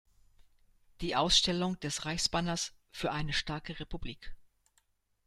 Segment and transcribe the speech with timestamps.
[1.01, 4.33] Die Ausstellung des Reichsbanners „Für eine starke Republik!